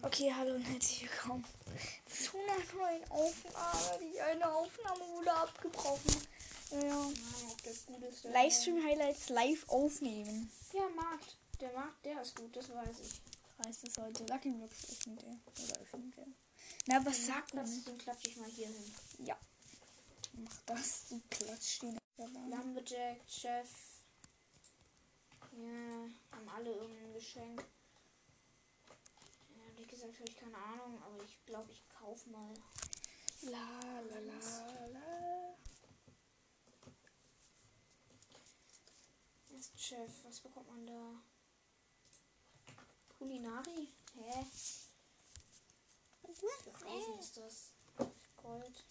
Okay, 0.00 0.32
hallo 0.34 0.54
und 0.54 0.62
herzlich 0.62 1.02
willkommen 1.02 1.44
zu 2.06 2.38
einer 2.38 2.74
neuen 2.74 3.10
Aufnahme. 3.10 3.98
Die 4.00 4.18
eine 4.20 4.50
Aufnahme 4.50 5.00
wurde 5.12 5.30
abgebrochen. 5.32 6.16
Ja, 6.70 7.10
der- 7.64 8.30
Livestream-Highlights 8.32 9.28
live 9.28 9.68
aufnehmen. 9.68 10.50
Ja, 10.72 10.88
Markt. 10.88 11.36
Der 11.60 11.70
Markt, 11.72 12.02
der 12.04 12.22
ist 12.22 12.34
gut, 12.34 12.56
das 12.56 12.70
weiß 12.70 12.96
ich. 13.00 13.20
Heißt 13.66 13.86
es 13.88 13.98
heute. 13.98 14.24
Lucky 14.24 14.50
Blocks 14.50 14.90
öffnet 14.90 15.22
er. 15.22 15.64
Oder 15.64 15.80
öffnet 15.82 16.16
er. 16.16 16.26
Na, 16.86 17.04
was 17.04 17.26
sagt 17.26 17.52
man? 17.54 17.66
das? 17.66 17.84
Den 17.84 17.98
klatsche 17.98 18.28
ich 18.28 18.36
mal 18.38 18.48
hier 18.48 18.68
hin. 18.68 18.94
Ja. 19.18 19.36
Mach 20.32 20.56
das. 20.64 21.08
Die 21.10 21.20
Klatsch 21.28 21.74
stehen. 21.76 21.98
da. 22.16 22.24
Lumberjack, 22.24 23.20
Chef. 23.28 23.68
Ja, 25.52 26.08
haben 26.32 26.48
alle 26.56 26.70
irgendein 26.72 27.12
Geschenk. 27.12 27.62
Gesagt, 30.02 30.18
habe 30.18 30.28
ich 30.30 30.36
keine 30.36 30.58
Ahnung, 30.58 31.00
aber 31.04 31.22
ich 31.22 31.46
glaube, 31.46 31.70
ich 31.70 31.88
kaufe 31.88 32.28
mal. 32.30 32.52
La 33.42 34.00
la 34.00 34.18
la 34.18 34.86
la. 34.86 35.54
Erst 39.50 39.80
Chef, 39.80 40.24
was 40.24 40.40
bekommt 40.40 40.68
man 40.68 40.84
da? 40.88 41.22
Kulinari? 43.16 43.92
Hä? 44.16 44.44
Für 46.24 46.86
Eisen 46.86 47.18
ist 47.20 47.36
das. 47.36 47.70
Gold. 48.42 48.84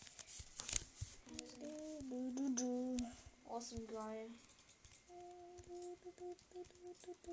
Awesome 3.50 3.86
geil. 3.86 4.30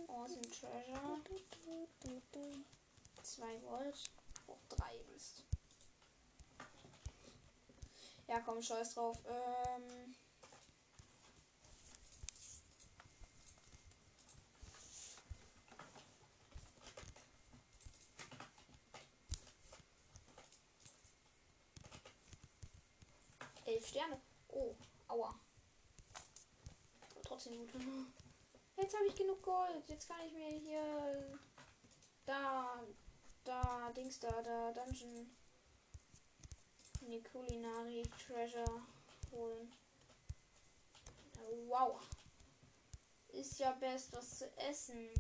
Awesome 0.09 0.51
Treasure. 0.51 1.23
2 3.23 3.63
Volt. 3.63 4.05
Hoch 4.47 4.59
3 4.69 4.99
bist. 5.13 5.45
Ja, 8.27 8.41
komm, 8.41 8.61
scheiß 8.61 8.95
drauf. 8.95 9.19
Ähm. 9.27 10.15
Elf 23.65 23.87
Sterne. 23.87 24.21
Oh, 24.49 24.75
aua. 25.09 25.35
Aber 27.11 27.23
trotzdem 27.23 27.59
gut. 27.59 27.71
Jetzt 28.77 28.95
habe 28.95 29.07
ich 29.07 29.15
genug 29.15 29.43
Gold. 29.43 29.89
Jetzt 29.89 30.09
kann 30.09 30.21
ich 30.27 30.33
mir 30.33 30.49
hier 30.49 31.38
Dings 33.93 34.19
da, 34.21 34.31
da, 34.43 34.73
Dungeon. 34.73 35.31
Die 37.01 37.23
Culinary 37.23 38.03
Treasure 38.27 38.83
holen. 39.33 39.73
Wow. 41.67 42.01
Ist 43.29 43.59
ja 43.59 43.73
best 43.73 44.13
was 44.13 44.39
zu 44.39 44.57
essen. 44.59 45.11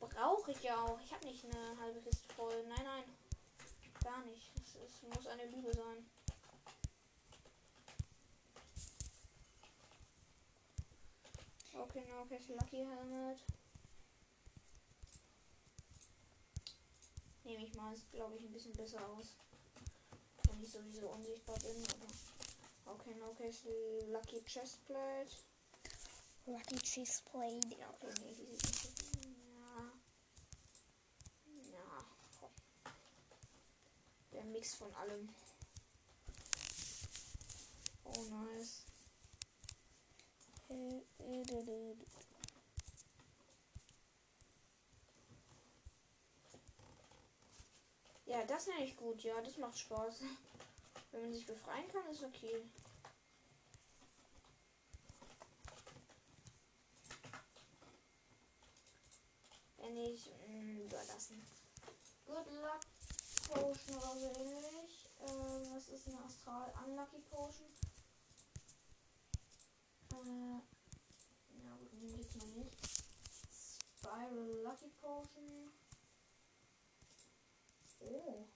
Brauche 0.00 0.50
ich 0.50 0.62
ja 0.62 0.82
auch. 0.82 1.00
Ich 1.00 1.12
habe 1.12 1.26
nicht 1.26 1.44
eine 1.44 1.78
halbe 1.78 2.00
Kiste 2.00 2.32
voll. 2.34 2.64
Nein, 2.68 2.84
nein. 2.84 3.04
Gar 4.02 4.24
nicht. 4.24 4.52
Es, 4.56 4.74
es 4.74 5.02
muss 5.02 5.26
eine 5.26 5.46
Lüge 5.46 5.72
sein. 5.72 6.06
Okay, 11.74 12.04
no, 12.08 12.22
okay, 12.22 12.38
Lucky 12.48 12.84
Helmet. 12.84 13.42
Nehme 17.52 17.64
ich 17.66 17.74
mal, 17.74 17.94
glaube 18.12 18.34
ich, 18.38 18.44
ein 18.44 18.52
bisschen 18.52 18.72
besser 18.72 19.06
aus. 19.08 19.36
Wenn 20.48 20.62
ich 20.62 20.72
sowieso 20.72 21.06
unsichtbar 21.10 21.58
bin, 21.58 21.84
aber. 21.84 22.94
Okay, 22.94 23.14
okay, 23.28 23.52
Lucky 24.10 24.42
Chestplate. 24.46 25.30
Lucky 26.46 26.76
Cheese 26.78 27.20
Plate. 27.30 27.76
Ja, 27.78 27.90
okay, 27.90 28.14
nee, 28.22 28.32
die 28.32 28.46
sieht 28.46 28.62
nicht 28.64 28.82
so. 28.82 28.88
Ja. 29.52 29.92
Ja. 31.70 32.90
Der 34.32 34.44
Mix 34.44 34.74
von 34.74 34.94
allem. 34.94 35.28
Oh, 38.04 38.22
nice. 38.30 38.86
Äh, 40.70 41.02
äh, 41.18 41.42
du, 41.44 41.62
du, 41.64 41.96
du. 41.96 42.06
Ja, 48.32 48.42
das 48.46 48.66
nenne 48.66 48.86
ich 48.86 48.96
gut. 48.96 49.22
Ja, 49.22 49.38
das 49.42 49.58
macht 49.58 49.78
Spaß. 49.78 50.22
Wenn 51.10 51.20
man 51.20 51.34
sich 51.34 51.44
befreien 51.44 51.86
kann, 51.88 52.06
ist 52.10 52.24
okay. 52.24 52.64
Wenn 59.76 59.92
nicht, 59.92 60.30
mh, 60.48 60.84
überlassen. 60.84 61.46
Good 62.24 62.46
Luck 62.62 62.80
Potion 63.48 63.96
oder 63.98 64.16
so 64.16 64.32
ähnlich. 64.40 65.10
Äh, 65.20 65.74
was 65.74 65.88
ist 65.90 66.08
eine 66.08 66.24
Astral 66.24 66.72
Unlucky 66.86 67.18
Potion? 67.28 67.68
Äh, 70.10 70.62
ja 71.62 71.76
gut, 71.76 71.92
ich 71.92 72.16
jetzt 72.16 72.36
mal 72.36 72.46
nicht. 72.46 72.78
Spiral 73.98 74.62
Lucky 74.62 74.88
Potion. 75.02 75.81
Oh. 78.04 78.46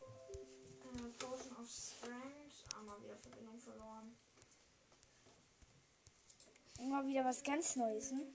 Äh, 0.00 1.12
Potion 1.18 1.56
of 1.56 1.68
Strength. 1.70 2.64
Ah, 2.74 2.82
mal 2.82 3.02
wieder 3.02 3.16
Verbindung 3.16 3.58
verloren. 3.58 4.16
Mal 6.80 7.06
wieder 7.06 7.24
was 7.24 7.42
ganz 7.42 7.76
Neues, 7.76 8.10
ne? 8.12 8.26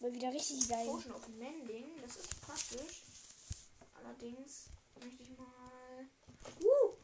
Will 0.00 0.14
wieder 0.14 0.32
richtig 0.32 0.66
sein. 0.66 0.86
Potion 0.86 1.12
of 1.12 1.28
Mending. 1.28 1.86
Das 2.00 2.16
ist 2.16 2.40
praktisch. 2.40 3.02
Allerdings 3.94 4.70
möchte 5.02 5.22
ich 5.22 5.30
mal. 5.36 6.08
Uh! 6.60 6.94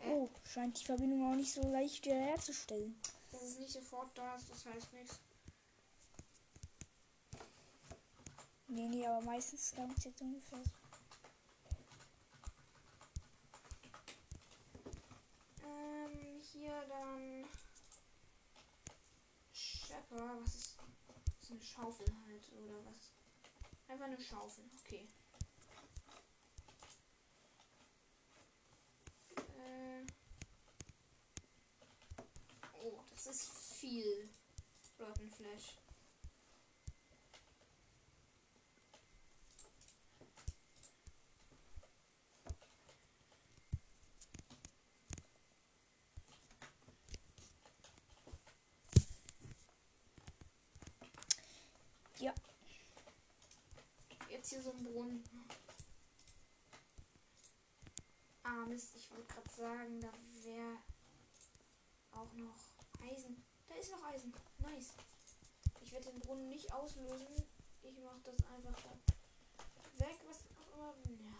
Äh, 0.00 0.10
Oh, 0.10 0.28
scheint 0.44 0.80
die 0.80 0.84
Verbindung 0.84 1.30
auch 1.30 1.34
nicht 1.34 1.52
so 1.52 1.60
leicht 1.62 2.04
wieder 2.04 2.14
herzustellen. 2.14 2.98
Das 3.32 3.42
ist 3.42 3.58
nicht 3.58 3.72
sofort 3.72 4.16
da, 4.16 4.36
das 4.48 4.64
heißt 4.64 4.92
nichts. 4.92 5.18
Nee, 8.70 8.86
nee, 8.86 9.06
aber 9.06 9.22
meistens 9.22 9.72
es 9.96 10.04
jetzt 10.04 10.20
ungefähr 10.20 10.62
so. 10.62 10.70
Ähm, 15.64 16.40
hier 16.52 16.84
dann. 16.86 17.46
Schepper, 19.52 20.38
was 20.42 20.54
ist. 20.54 20.76
Das 21.40 21.44
ist 21.44 21.50
eine 21.50 21.62
Schaufel 21.62 22.06
halt, 22.26 22.52
oder 22.52 22.84
was? 22.84 23.12
Einfach 23.88 24.04
eine 24.04 24.20
Schaufel, 24.20 24.64
okay. 24.84 25.08
Äh. 29.56 30.04
Oh, 32.84 33.00
das 33.12 33.26
ist 33.28 33.48
viel. 33.48 34.28
Rotten 35.00 35.30
Jetzt 54.48 54.64
hier 54.64 54.72
so 54.72 54.78
ein 54.78 54.82
Brunnen. 54.82 55.22
Ah, 58.42 58.64
Mist, 58.64 58.96
ich 58.96 59.10
wollte 59.10 59.26
gerade 59.26 59.50
sagen, 59.50 60.00
da 60.00 60.10
wäre 60.42 60.78
auch 62.12 62.32
noch 62.32 62.56
Eisen. 63.02 63.44
Da 63.68 63.74
ist 63.74 63.90
noch 63.90 64.02
Eisen. 64.04 64.32
Nice. 64.56 64.94
Ich 65.82 65.92
werde 65.92 66.10
den 66.10 66.20
Brunnen 66.20 66.48
nicht 66.48 66.72
auslösen. 66.72 67.26
Ich 67.82 67.98
mache 67.98 68.20
das 68.24 68.36
einfach 68.46 68.84
weg, 69.98 70.18
was 70.26 70.44
auch 70.78 70.96
immer. 71.04 71.36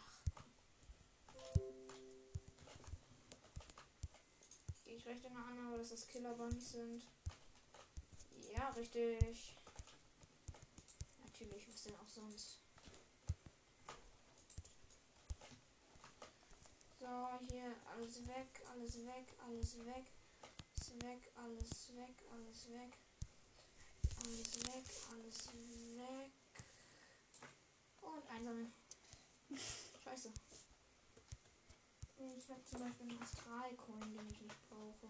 Ich 4.85 5.07
recht 5.07 5.25
immer 5.25 5.47
an, 5.47 5.67
aber 5.67 5.79
dass 5.79 5.89
das 5.89 6.07
Killer 6.09 6.35
Bunnies 6.35 6.73
sind. 6.73 7.07
Ja, 8.55 8.69
richtig. 8.69 9.57
Natürlich, 11.25 11.67
was 11.69 11.85
denn 11.85 11.97
auch 11.97 12.09
sonst. 12.09 12.68
So, 17.09 17.27
hier 17.49 17.75
alles 17.91 18.27
weg, 18.27 18.61
alles 18.71 18.97
weg, 19.07 19.33
alles 19.47 19.79
weg. 19.87 20.05
Alles 20.77 21.01
weg, 21.01 21.33
alles 21.37 21.97
weg, 21.97 22.17
alles 22.31 22.69
weg. 22.69 22.93
Alles 24.19 24.55
weg, 24.67 24.85
ist 25.27 25.53
weg. 25.97 26.33
Und 28.03 28.31
einsammeln. 28.31 28.73
Scheiße. 30.05 30.33
Ich 32.19 32.51
habe 32.51 32.65
zum 32.65 32.81
Beispiel 32.81 33.09
einen 33.09 33.23
Astralcoin, 33.23 34.01
den 34.01 34.31
ich 34.31 34.41
nicht 34.43 34.69
brauche. 34.69 35.09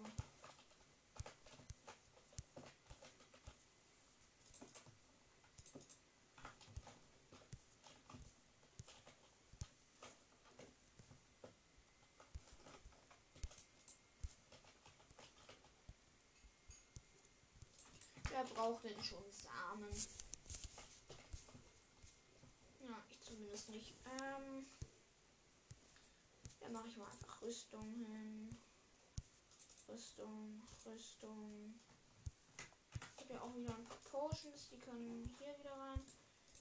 Wer 18.39 18.45
braucht 18.55 18.85
denn 18.85 19.03
schon 19.03 19.25
Samen? 19.33 19.91
Ja, 22.79 23.05
ich 23.11 23.21
zumindest 23.21 23.69
nicht. 23.71 23.97
Ähm, 24.07 24.65
dann 26.61 26.73
mache 26.73 26.87
ich 26.87 26.97
mal 26.97 27.11
einfach 27.11 27.43
Rüstung 27.43 27.93
hin. 27.95 28.57
Rüstung, 29.89 30.63
Rüstung. 30.87 31.81
Ich 33.17 33.25
habe 33.25 33.35
ja 33.35 33.41
auch 33.43 33.57
wieder 33.57 33.75
ein 33.75 33.85
paar 33.87 33.99
Potions, 34.09 34.69
die 34.71 34.79
können 34.79 35.35
hier 35.41 35.59
wieder 35.59 35.73
rein. 35.73 36.01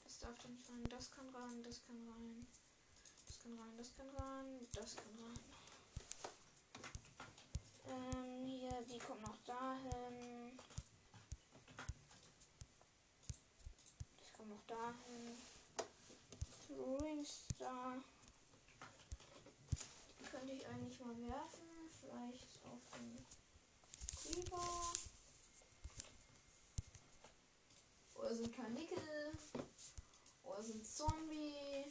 Das 0.04 0.18
darf 0.18 0.36
da 0.40 0.48
nicht 0.48 0.68
rein, 0.72 0.84
das 0.90 1.12
kann 1.12 1.30
rein, 1.30 1.62
das 1.62 1.86
kann 1.86 2.10
rein. 2.10 2.48
Das 3.28 3.40
kann 3.44 3.60
rein, 3.60 3.78
das 3.78 3.96
kann 3.96 4.10
rein, 4.10 4.68
das 4.72 4.96
kann 4.96 5.20
rein. 5.20 5.40
Ähm, 7.86 8.48
hier, 8.48 8.82
die 8.82 8.98
kommt 8.98 9.22
noch 9.22 9.38
dahin. 9.46 10.58
Noch 14.68 14.76
dahin. 14.76 15.38
Rolling 16.78 17.26
Star. 17.26 17.98
Die 20.20 20.24
könnte 20.26 20.54
ich 20.54 20.66
eigentlich 20.68 21.00
mal 21.00 21.16
werfen. 21.18 21.90
Vielleicht 22.02 22.48
auf 22.66 22.80
den 22.96 23.26
Creeper. 24.34 24.94
Oder 28.16 28.36
so 28.36 28.44
ein 28.44 28.52
Karnickel. 28.52 29.32
Oder 30.44 30.64
so 30.64 30.74
ein 30.74 30.84
Zombie. 30.84 31.86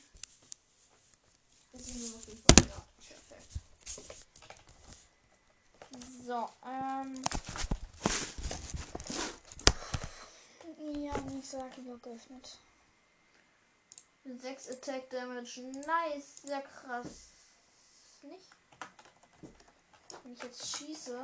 Das 1.73 1.83
ist 1.83 1.97
nur 1.97 2.11
noch 2.11 2.25
Creeper. 2.25 2.69
Ja, 2.69 2.85
perfekt. 3.09 3.53
So, 6.27 6.49
ähm. 6.67 7.23
Ja, 10.79 11.17
nicht 11.23 11.49
sag 11.49 11.77
über 11.79 11.99
geöffnet. 11.99 12.59
6 14.35 14.71
Attack 14.71 15.11
Damage. 15.11 15.61
Nice. 15.61 16.43
Sehr 16.43 16.63
krass. 16.63 17.31
Nicht? 18.23 18.51
Wenn 20.23 20.33
ich 20.33 20.43
jetzt 20.43 20.77
schieße, 20.77 21.23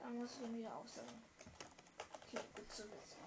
dann 0.00 0.18
muss 0.18 0.30
ich 0.44 0.52
wieder 0.58 0.74
aufsammeln. 0.76 1.24
Okay, 2.26 2.42
gut 2.54 2.72
zu 2.72 2.82
wissen. 2.84 3.22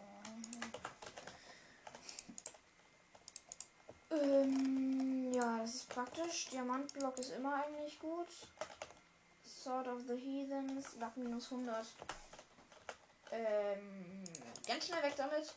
Ähm, 4.12 5.34
ja, 5.34 5.60
das 5.60 5.76
ist 5.76 5.90
praktisch. 5.90 6.50
Diamantblock 6.50 7.18
ist 7.18 7.32
immer 7.32 7.56
eigentlich 7.56 8.00
gut. 8.00 8.28
Sword 9.46 9.88
of 9.88 10.02
the 10.08 10.16
Heathens, 10.16 10.96
Luck 11.00 11.18
minus 11.18 11.52
100. 11.52 11.88
Ähm, 13.32 14.24
ganz 14.68 14.86
schnell 14.86 15.02
weg 15.04 15.16
damit. 15.18 15.56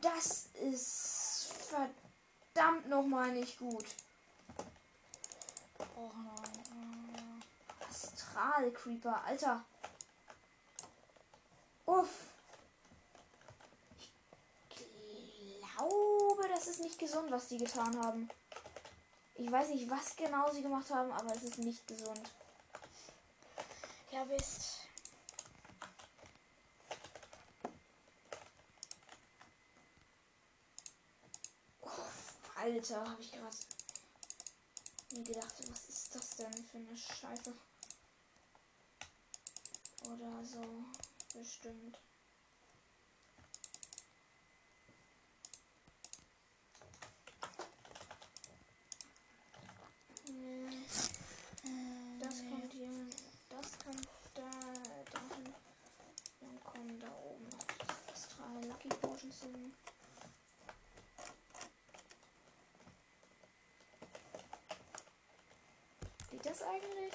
Das 0.00 0.46
ist 0.60 1.52
verdammt 2.54 2.85
nochmal 2.96 3.32
nicht 3.32 3.58
gut. 3.58 3.86
Oh 5.96 6.10
nein. 6.14 7.42
Astral 7.88 8.70
Creeper, 8.72 9.22
Alter. 9.24 9.64
Uff. 11.84 12.08
Ich 14.70 15.60
glaube, 15.76 16.48
das 16.48 16.66
ist 16.68 16.80
nicht 16.80 16.98
gesund, 16.98 17.30
was 17.30 17.48
die 17.48 17.58
getan 17.58 18.02
haben. 18.02 18.28
Ich 19.34 19.50
weiß 19.52 19.68
nicht, 19.68 19.90
was 19.90 20.16
genau 20.16 20.50
sie 20.50 20.62
gemacht 20.62 20.90
haben, 20.90 21.12
aber 21.12 21.34
es 21.34 21.42
ist 21.42 21.58
nicht 21.58 21.86
gesund. 21.86 22.32
Ja, 24.10 24.24
bist. 24.24 24.80
Uff, 31.82 32.32
Alter, 32.66 33.08
habe 33.08 33.22
ich 33.22 33.30
gerade 33.30 33.56
mir 35.12 35.22
gedacht, 35.22 35.54
was 35.70 35.88
ist 35.88 36.12
das 36.16 36.30
denn 36.30 36.52
für 36.64 36.78
eine 36.78 36.96
Scheiße? 36.96 37.54
Oder 40.06 40.44
so, 40.44 40.64
bestimmt. 41.32 41.96
Hm, 50.26 52.18
Das 52.20 52.34
kommt 52.50 52.72
hier, 52.72 52.90
das 53.48 53.78
kommt 53.78 54.08
da, 54.34 54.50
dahin. 55.12 55.54
Dann 56.40 56.60
kommen 56.64 56.98
da 56.98 57.14
oben 57.30 57.48
noch 57.48 57.64
die 57.64 58.12
Astral 58.12 58.64
Lucky 58.66 58.88
Potions 58.88 59.42
hin. 59.42 59.72
Geht 66.36 66.44
das 66.44 66.62
eigentlich? 66.76 67.14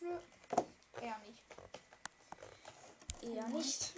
Nö, 0.00 0.18
eher 1.00 1.18
nicht. 1.18 1.42
Eher 3.22 3.48
nicht. 3.48 3.94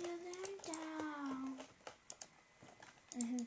Mhm. 3.15 3.47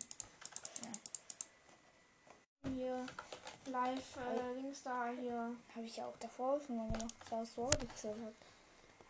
Hier, 2.73 3.06
live, 3.66 4.18
äh, 4.18 4.54
links 4.54 4.83
da, 4.83 5.09
hier. 5.09 5.56
Habe 5.75 5.85
ich 5.85 5.97
ja 5.97 6.06
auch 6.06 6.18
davor 6.19 6.59
schon 6.61 6.78
mal 6.78 6.92
gemacht. 6.92 7.13
Das 7.19 7.31
war 7.31 7.45
so 7.45 7.69
gezählt 7.78 8.18
hat. 8.23 8.33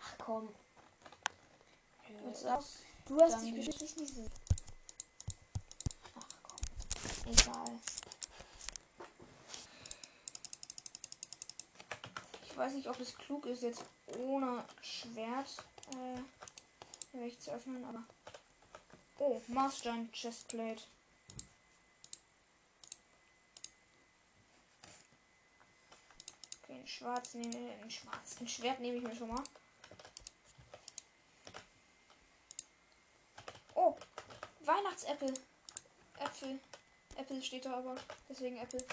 Ach 0.01 0.15
komm. 0.17 0.49
Ja, 2.43 2.59
Du 3.05 3.21
hast 3.21 3.41
dich 3.41 3.53
bestimmt 3.53 3.97
nicht 3.97 4.15
so. 4.15 4.25
Ach 6.19 6.27
komm. 6.43 7.31
Egal. 7.31 7.66
Ich 12.57 12.63
weiß 12.63 12.73
nicht, 12.73 12.87
ob 12.87 12.99
es 12.99 13.15
klug 13.15 13.45
ist, 13.45 13.61
jetzt 13.61 13.85
ohne 14.17 14.65
Schwert 14.81 15.63
äh, 15.91 16.19
welche 17.11 17.37
zu 17.37 17.51
öffnen, 17.51 17.85
aber. 17.85 18.03
Oh, 19.19 19.39
Giant 19.79 20.11
Chestplate. 20.11 20.81
Okay, 26.63 26.73
einen 26.73 26.87
schwarz 26.87 27.35
nehme 27.35 27.73
einen 27.73 27.91
schwarzen 27.91 28.47
Schwert 28.47 28.79
nehme 28.79 28.97
ich 28.97 29.03
mir 29.03 29.15
schon 29.15 29.27
mal. 29.27 29.43
Oh, 33.75 33.95
Weihnachtsäpfel. 34.61 35.31
Äpfel. 36.17 36.59
Äpfel 37.17 37.43
steht 37.43 37.65
da 37.65 37.77
aber. 37.77 37.97
Deswegen 38.27 38.57
Äpfel. 38.57 38.83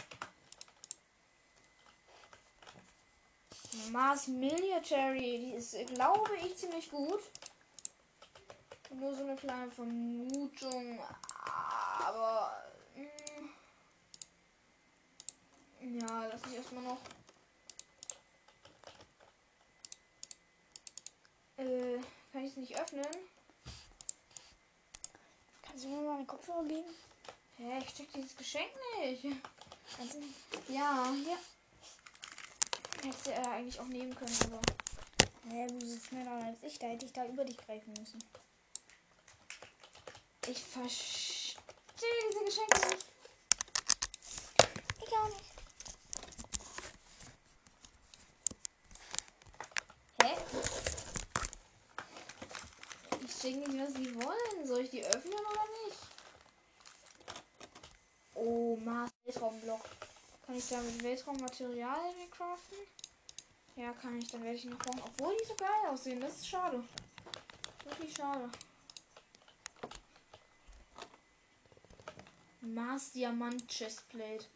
Mars 3.90 4.28
Military. 4.28 5.38
Die 5.38 5.52
ist, 5.52 5.76
glaube 5.94 6.30
ich, 6.44 6.56
ziemlich 6.56 6.90
gut. 6.90 7.20
Nur 8.90 9.14
so 9.14 9.22
eine 9.22 9.36
kleine 9.36 9.70
Vermutung. 9.70 11.00
Aber. 12.06 12.64
mm, 15.80 15.98
ja, 16.00 16.26
lass 16.26 16.46
mich 16.46 16.56
erstmal 16.56 16.84
noch. 16.84 16.98
Äh, 21.56 21.98
kann 22.32 22.44
ich 22.44 22.50
es 22.50 22.56
nicht 22.56 22.76
öffnen? 22.76 23.06
Kannst 25.62 25.84
du 25.84 25.88
mir 25.88 26.02
mal 26.02 26.16
einen 26.16 26.26
Kopfhörer 26.26 26.64
geben? 26.64 26.94
Hä, 27.56 27.78
ich 27.78 27.94
check 27.94 28.12
dieses 28.12 28.36
Geschenk 28.36 28.70
nicht. 29.00 29.24
Ja, 30.68 31.12
hier. 31.24 31.38
Hättest 33.04 33.26
du 33.26 33.32
äh, 33.32 33.34
eigentlich 33.34 33.78
auch 33.78 33.86
nehmen 33.86 34.14
können, 34.14 34.34
aber. 34.44 34.62
Nee, 35.44 35.66
du 35.66 35.84
sitzt 35.84 36.06
schneller 36.06 36.42
als 36.42 36.56
ich. 36.62 36.78
Da 36.78 36.86
hätte 36.86 37.04
ich 37.04 37.12
da 37.12 37.26
über 37.26 37.44
dich 37.44 37.58
greifen 37.58 37.92
müssen. 37.98 38.18
Ich 40.46 40.64
verstehe 40.64 41.60
diese 42.32 42.44
Geschenke 42.46 42.88
nicht. 42.88 43.06
Ich 45.02 45.12
auch 45.18 45.28
nicht. 45.28 45.52
Hä? 50.22 50.34
Ich 53.22 53.38
check 53.38 53.56
nicht, 53.56 53.78
was 53.78 53.92
die 53.92 54.14
wollen. 54.14 54.66
Soll 54.66 54.80
ich 54.80 54.90
die 54.90 55.04
öffnen 55.04 55.34
oder 55.34 55.66
nicht? 55.86 55.98
Oh, 58.34 58.76
Mars 58.76 59.12
Weltraumblock. 59.24 59.82
Kann 60.46 60.56
ich 60.56 60.68
damit 60.68 61.02
Weltraummaterialien 61.02 62.30
craften? 62.30 62.78
Ja, 63.76 63.92
kann 63.94 64.18
ich. 64.18 64.28
Dann 64.28 64.42
werde 64.42 64.56
ich 64.56 64.64
noch 64.64 64.78
brauchen. 64.78 65.02
Obwohl 65.04 65.36
die 65.40 65.46
so 65.46 65.54
geil 65.54 65.90
aussehen. 65.90 66.20
Das 66.20 66.36
ist 66.36 66.48
schade. 66.48 66.84
Wirklich 67.84 68.14
schade. 68.14 68.50
Mars 72.60 73.12
Diamant 73.12 73.66
Chestplate. 73.68 74.46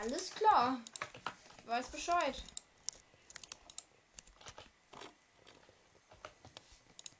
Alles 0.00 0.34
klar. 0.34 0.80
Weiß 1.64 1.88
Bescheid. 1.88 2.42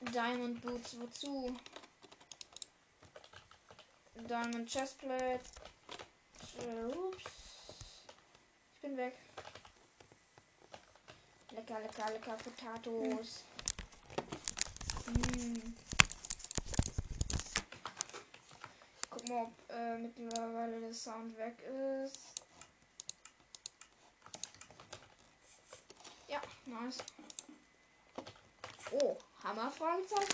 Diamond 0.01 0.61
Boots, 0.61 0.99
wozu? 0.99 1.57
Diamond 4.15 4.69
Chestplate. 4.69 5.41
Ups. 6.95 7.42
Bin 8.83 8.97
weg. 8.97 9.15
Lecker, 11.53 11.79
lecker, 11.81 12.11
lecker 12.13 12.37
Potatoes. 12.37 13.45
Mm. 15.07 15.75
Guck 19.09 19.29
mal, 19.29 19.43
ob 19.45 19.53
äh, 19.71 19.99
mittlerweile 19.99 20.81
der 20.81 20.93
Sound 20.93 21.39
weg 21.39 21.57
ist. 21.63 22.43
Ja, 26.27 26.41
nice. 26.67 26.99
Oh, 28.91 29.17
Hammer 29.45 29.71
Fragezeichen. 29.71 30.33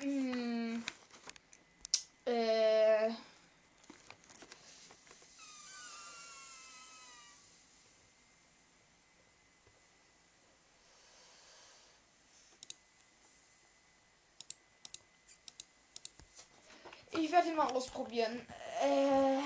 Mm. 0.00 0.84
Äh. 2.24 3.10
Ich 17.16 17.30
werde 17.30 17.48
ihn 17.48 17.56
mal 17.56 17.70
ausprobieren. 17.70 18.44
Äh. 18.82 19.38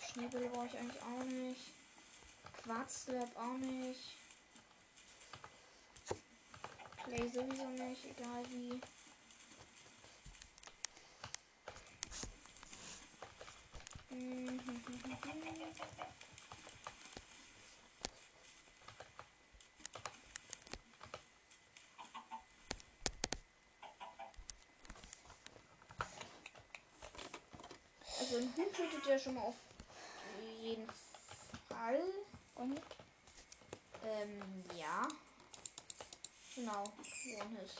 Schneebälle 0.00 0.48
brauche 0.48 0.66
ich 0.66 0.78
eigentlich 0.78 1.02
auch 1.02 1.24
nicht. 1.24 1.74
Quarzslab 2.62 3.36
auch 3.36 3.58
nicht. 3.58 4.16
Play 7.04 7.28
sowieso 7.28 7.66
nicht, 7.68 8.04
egal 8.06 8.42
wie. 8.48 8.80
Also 28.34 28.46
ein 28.48 28.56
Huhn 28.56 28.72
tötet 28.72 29.06
ja 29.06 29.16
schon 29.16 29.34
mal 29.34 29.42
auf 29.42 29.54
jeden 30.60 30.88
Fall. 31.68 32.00
Und 32.56 32.80
Ähm, 34.04 34.64
ja. 34.76 35.06
Genau, 36.56 36.82
One-Hit. 36.82 37.70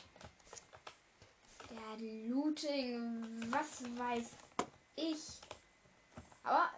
Der 1.69 2.29
Looting, 2.29 3.51
was 3.51 3.83
weiß 3.97 4.31
ich. 4.95 5.19
Aber, 6.43 6.69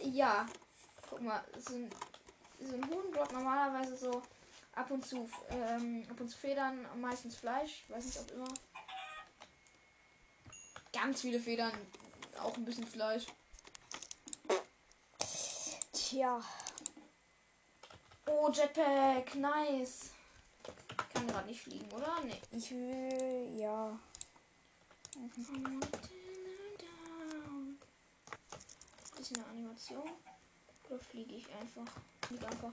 äh, 0.00 0.08
ja. 0.08 0.46
Guck 1.08 1.20
mal, 1.20 1.44
so 1.58 1.74
ein, 1.74 1.90
so 2.60 2.74
ein 2.74 2.88
Huhn 2.88 3.12
droppt 3.12 3.32
normalerweise 3.32 3.94
so 3.94 4.22
ab 4.72 4.90
und 4.90 5.06
zu, 5.06 5.28
ähm, 5.50 6.06
ab 6.10 6.18
und 6.18 6.28
zu 6.30 6.38
Federn, 6.38 6.86
meistens 6.98 7.36
Fleisch. 7.36 7.84
Weiß 7.88 8.06
nicht, 8.06 8.20
ob 8.20 8.30
immer. 8.30 8.54
Ganz 10.92 11.20
viele 11.20 11.40
Federn, 11.40 11.72
auch 12.42 12.56
ein 12.56 12.64
bisschen 12.64 12.86
Fleisch. 12.86 13.26
tja. 15.92 16.40
Oh, 18.26 18.50
Jetpack, 18.50 19.34
nice. 19.36 20.10
Kann 21.12 21.26
gerade 21.26 21.46
nicht 21.46 21.62
fliegen, 21.62 21.90
oder? 21.92 22.20
Nee. 22.24 22.40
Ich 22.52 22.70
will. 22.70 23.58
Ja. 23.58 23.98
Bisschen 29.16 29.36
eine 29.36 29.46
Animation. 29.46 30.10
Oder 30.88 30.98
fliege 30.98 31.34
ich 31.36 31.46
einfach? 31.54 31.86
Fliege 32.26 32.46
einfach. 32.46 32.72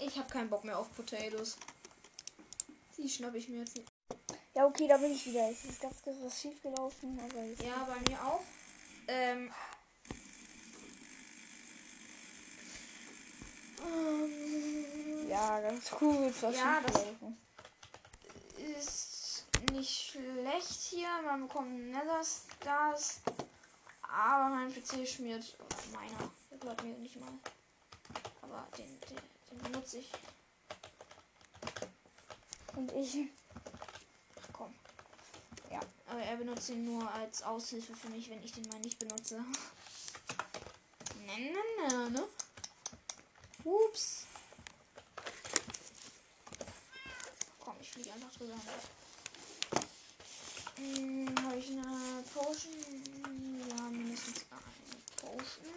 Ich 0.00 0.18
habe 0.18 0.30
keinen 0.30 0.48
Bock 0.48 0.64
mehr 0.64 0.78
auf 0.78 0.94
Potatoes. 0.94 1.58
Die 3.02 3.08
schnappe 3.08 3.38
ich 3.38 3.48
mir 3.48 3.60
jetzt 3.60 3.76
nicht. 3.76 3.88
Ja, 4.54 4.66
okay, 4.66 4.86
da 4.86 4.96
bin 4.98 5.12
ich 5.12 5.24
wieder. 5.26 5.48
Es 5.50 5.64
ist 5.64 5.80
ganz 5.80 5.96
was 6.04 6.40
schief 6.40 6.60
gelaufen, 6.62 7.18
aber 7.18 7.42
jetzt. 7.44 7.62
Ja, 7.62 7.84
bei 7.84 8.10
mir 8.10 8.24
auch. 8.24 8.42
Ähm. 9.08 9.50
Ja, 15.28 15.60
ganz 15.60 15.90
cool. 16.00 16.26
ist 16.26 16.42
Was 16.42 16.56
Ja, 16.56 16.80
das- 16.80 16.92
gelaufen. 17.02 17.38
ist 18.76 19.46
nicht 19.72 20.10
schlecht 20.12 20.80
hier. 20.90 21.08
Man 21.24 21.46
bekommt 21.46 21.72
Nether 21.90 22.22
Stars. 22.24 23.20
Aber 24.02 24.54
mein 24.54 24.72
PC 24.72 25.06
schmiert. 25.06 25.56
Oder 25.58 25.76
meiner. 25.98 26.30
Der 26.50 26.58
gehört 26.58 26.82
mir 26.82 26.98
nicht 26.98 27.16
mal. 27.20 27.32
Aber 28.42 28.66
den, 28.76 28.98
den, 29.00 29.18
den 29.50 29.58
benutze 29.72 29.98
ich. 29.98 30.10
Und 32.80 32.92
ich. 32.92 33.28
Komm. 34.54 34.72
Ja. 35.70 35.80
Aber 36.06 36.20
er 36.20 36.36
benutzt 36.38 36.70
ihn 36.70 36.86
nur 36.86 37.12
als 37.12 37.42
Aushilfe 37.42 37.94
für 37.94 38.08
mich, 38.08 38.30
wenn 38.30 38.42
ich 38.42 38.52
den 38.52 38.66
mal 38.68 38.80
nicht 38.80 38.98
benutze. 38.98 39.44
Ne, 41.26 41.52
ne, 41.52 41.88
ne, 41.90 42.10
ne. 42.10 42.24
Ups. 43.64 44.24
Komm, 47.58 47.76
ich 47.82 47.90
fliege 47.90 48.14
einfach 48.14 48.32
drüber. 48.32 48.54
Hm, 50.76 51.34
habe 51.44 51.58
ich 51.58 51.68
eine 51.72 52.24
Potion? 52.32 52.72
Ja, 53.68 53.82
mindestens 53.90 54.46
eine 54.50 55.02
Potion. 55.16 55.74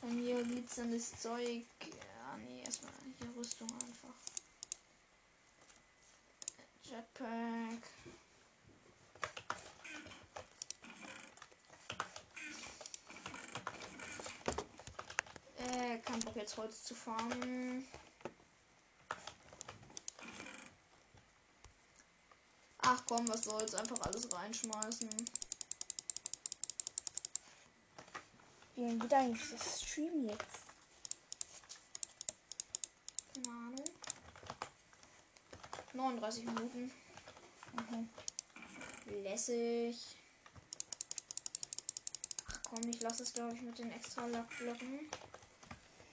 Dann 0.00 0.18
hier 0.18 0.42
glitzerndes 0.44 1.20
Zeug. 1.20 1.66
Ja, 1.82 2.38
nee, 2.38 2.62
erstmal 2.64 2.94
hier 3.18 3.36
Rüstung 3.36 3.68
einfach. 3.70 4.14
Jetpack. 7.00 7.82
Äh, 15.56 15.98
kein 16.00 16.20
Bock 16.20 16.36
jetzt 16.36 16.58
Holz 16.58 16.84
zu 16.84 16.94
farmen. 16.94 17.88
Ach 22.82 23.02
komm, 23.06 23.26
was 23.28 23.44
soll's, 23.44 23.74
einfach 23.74 24.00
alles 24.02 24.30
reinschmeißen. 24.32 25.08
Wie 28.74 28.82
lange 28.82 28.98
geht 28.98 29.14
eigentlich 29.14 29.50
das 29.50 29.80
Stream 29.80 30.28
jetzt? 30.28 30.66
Keine 33.34 33.48
Ahnung. 33.48 33.84
39 35.92 36.44
Minuten. 36.44 36.90
Mhm. 37.72 38.08
Lässig. 39.22 40.16
Ach 42.48 42.60
komm, 42.68 42.88
ich 42.88 43.00
lasse 43.00 43.22
es 43.22 43.32
glaube 43.32 43.54
ich 43.54 43.62
mit 43.62 43.78
den 43.78 43.90
extra 43.90 44.26
Lackblöcken. 44.26 45.10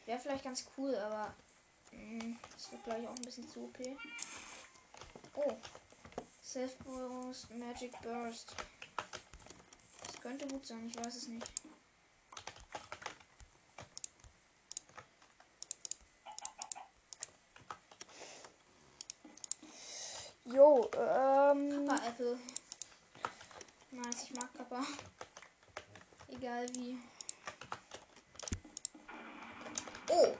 Wäre 0.05 0.19
vielleicht 0.19 0.43
ganz 0.43 0.65
cool, 0.77 0.95
aber 0.95 1.33
mh, 1.91 2.35
das 2.53 2.71
wird 2.71 2.83
gleich 2.83 3.07
auch 3.07 3.15
ein 3.15 3.21
bisschen 3.21 3.47
zu 3.49 3.65
OP. 3.65 3.77
Oh. 5.35 5.57
Self-Boost 6.43 7.53
Magic 7.55 7.91
Burst. 8.01 8.55
Das 10.05 10.21
könnte 10.21 10.47
gut 10.47 10.65
sein, 10.65 10.87
ich 10.87 10.97
weiß 10.97 11.15
es 11.15 11.27
nicht. 11.27 11.45
Jo, 20.45 20.89
ähm. 20.97 21.85
Kappa 21.85 22.07
Apple. 22.07 22.39
Nice, 23.91 24.27
Kappa. 24.77 24.87
Egal 26.29 26.67
wie. 26.75 26.97
Oh! 30.09 30.35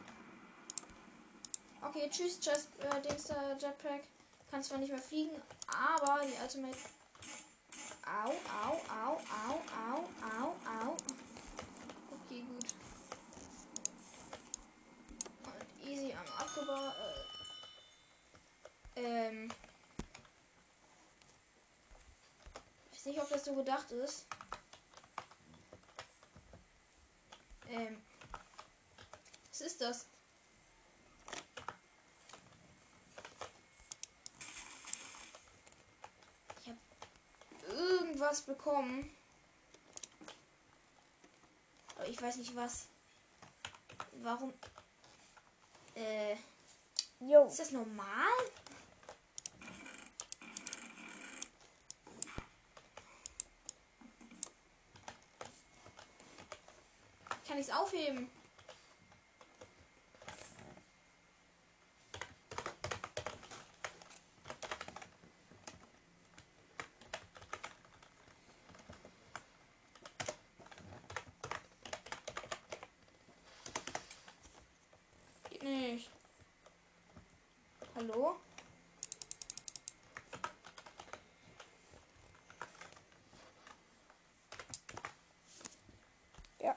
Okay, 1.81 2.09
tschüss, 2.09 2.39
Just, 2.41 2.69
äh, 2.79 3.01
Dings, 3.01 3.25
da, 3.25 3.53
Jetpack. 3.53 4.03
Kann 4.49 4.63
zwar 4.63 4.77
nicht 4.77 4.89
mehr 4.91 5.01
fliegen, 5.01 5.41
aber 5.67 6.21
die 6.25 6.41
Ultimate. 6.41 6.77
Au, 8.05 8.29
au, 8.29 8.73
au, 8.89 9.17
au, 9.17 9.61
au, 9.75 9.99
au, 10.23 10.55
au. 10.65 10.97
Okay, 12.25 12.41
gut. 12.41 12.73
Und 15.43 15.89
easy 15.89 16.13
am 16.13 16.27
Abgebaut. 16.37 16.93
Äh, 18.95 19.01
ähm. 19.01 19.49
Ich 22.91 22.96
weiß 22.96 22.96
nicht, 23.07 23.19
ob 23.19 23.29
das 23.29 23.45
so 23.45 23.55
gedacht 23.55 23.91
ist. 23.91 24.25
Ähm. 27.69 28.01
Was 29.49 29.61
ist 29.61 29.81
das? 29.81 30.05
Ich 36.61 36.69
habe 36.69 36.79
irgendwas 37.75 38.41
bekommen. 38.41 39.15
Aber 41.95 42.07
ich 42.07 42.21
weiß 42.21 42.35
nicht 42.37 42.55
was. 42.55 42.87
Warum? 44.21 44.53
Äh, 45.95 46.35
Jo. 47.19 47.47
ist 47.47 47.59
das 47.59 47.71
normal? 47.71 48.27
Kann 57.47 57.57
ich 57.59 57.67
es 57.67 57.73
aufheben? 57.73 58.29
Geht 75.49 75.63
nicht. 75.63 76.11
Hallo? 77.95 78.35
Ja. 86.59 86.75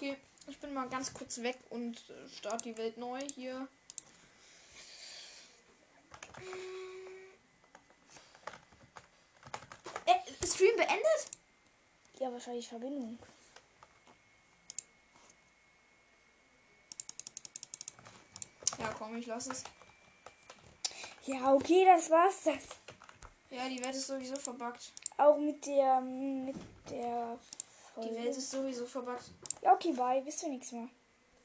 Okay, 0.00 0.16
ich 0.46 0.58
bin 0.58 0.72
mal 0.72 0.88
ganz 0.88 1.12
kurz 1.12 1.42
weg 1.42 1.58
und 1.68 1.98
äh, 2.08 2.26
starte 2.30 2.64
die 2.64 2.78
Welt 2.78 2.96
neu 2.96 3.20
hier. 3.34 3.68
Äh, 10.06 10.46
Stream 10.46 10.74
beendet? 10.76 11.04
Ja, 12.18 12.32
wahrscheinlich 12.32 12.66
Verbindung. 12.66 13.18
Ja, 18.78 18.94
komm, 18.96 19.18
ich 19.18 19.26
lass 19.26 19.48
es. 19.48 19.64
Ja, 21.26 21.52
okay, 21.52 21.84
das 21.84 22.08
war's 22.08 22.44
das. 22.44 22.62
Ja, 23.50 23.68
die 23.68 23.84
Welt 23.84 23.94
ist 23.94 24.06
sowieso 24.06 24.36
verbuggt. 24.36 24.94
Auch 25.18 25.36
mit 25.36 25.66
der 25.66 26.00
mit 26.00 26.56
der 26.88 27.38
Die 27.38 28.00
Folge. 28.00 28.14
Welt 28.14 28.34
ist 28.38 28.50
sowieso 28.50 28.86
verbuggt. 28.86 29.30
Ja, 29.62 29.74
okay, 29.74 29.92
bye. 29.92 30.22
Bis 30.22 30.38
zum 30.38 30.50
nächsten 30.50 30.76
Mal. 30.76 30.88